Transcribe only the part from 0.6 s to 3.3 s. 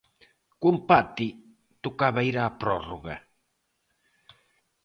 empate, tocaba ir á prórroga.